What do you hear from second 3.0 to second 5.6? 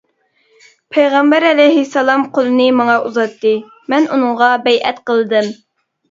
ئۇزاتتى مەن ئۇنىڭغا بەيئەت قىلدىم.